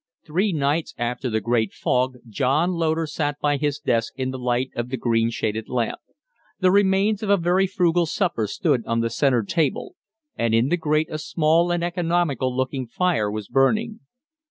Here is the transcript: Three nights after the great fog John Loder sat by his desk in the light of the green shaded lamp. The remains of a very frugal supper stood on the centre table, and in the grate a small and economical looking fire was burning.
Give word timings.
Three 0.25 0.51
nights 0.51 0.95
after 0.97 1.29
the 1.29 1.39
great 1.41 1.73
fog 1.73 2.17
John 2.27 2.71
Loder 2.71 3.05
sat 3.05 3.39
by 3.39 3.57
his 3.57 3.77
desk 3.77 4.13
in 4.17 4.31
the 4.31 4.39
light 4.39 4.71
of 4.75 4.89
the 4.89 4.97
green 4.97 5.29
shaded 5.29 5.69
lamp. 5.69 5.99
The 6.59 6.71
remains 6.71 7.21
of 7.21 7.29
a 7.29 7.37
very 7.37 7.67
frugal 7.67 8.07
supper 8.07 8.47
stood 8.47 8.83
on 8.87 9.01
the 9.01 9.11
centre 9.11 9.43
table, 9.43 9.93
and 10.35 10.55
in 10.55 10.69
the 10.69 10.77
grate 10.77 11.11
a 11.11 11.19
small 11.19 11.69
and 11.71 11.83
economical 11.83 12.51
looking 12.57 12.87
fire 12.87 13.29
was 13.29 13.47
burning. 13.47 13.99